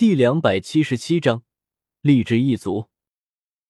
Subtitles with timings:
[0.00, 1.42] 第两百七十七章
[2.00, 2.89] 立志一族。